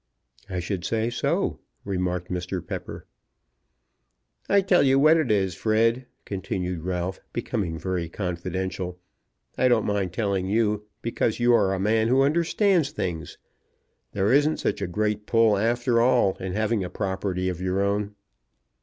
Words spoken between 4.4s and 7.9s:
"I tell you what it is, Fred," continued Ralph, becoming